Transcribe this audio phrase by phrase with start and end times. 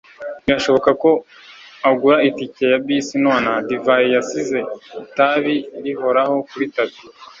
[0.45, 1.09] birashoboka ko
[1.89, 3.59] agura itike ya bisi nonaha.
[3.69, 4.59] Divayi yasize
[5.03, 7.01] itabi rihoraho kuri tapi.